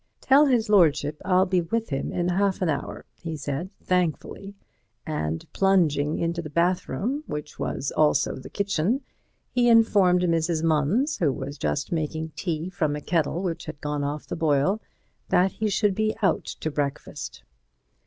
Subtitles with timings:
[0.19, 4.55] "Tell his lordship I'll be with him in half an hour," he said, thankfully,
[5.05, 9.01] and plunging into the bathroom, which was also the kitchen,
[9.51, 10.63] he informed Mrs.
[10.63, 14.81] Munns, who was just making tea from a kettle which had gone off the boil,
[15.29, 17.43] that he should be out to breakfast.